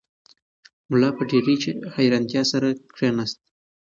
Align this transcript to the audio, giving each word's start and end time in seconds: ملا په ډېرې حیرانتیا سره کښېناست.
ملا 0.89 1.09
په 1.17 1.23
ډېرې 1.31 1.55
حیرانتیا 1.95 2.41
سره 2.51 2.67
کښېناست. 2.95 3.39